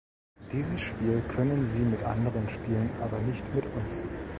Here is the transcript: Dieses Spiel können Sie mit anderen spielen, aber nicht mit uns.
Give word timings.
Dieses 0.51 0.81
Spiel 0.81 1.21
können 1.27 1.63
Sie 1.63 1.83
mit 1.83 2.01
anderen 2.01 2.49
spielen, 2.49 2.89
aber 3.03 3.19
nicht 3.19 3.43
mit 3.53 3.67
uns. 3.75 4.07